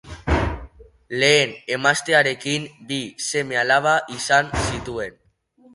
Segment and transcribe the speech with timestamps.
[1.23, 5.21] Lehen emaztearekin bi seme-alaba izan zituen.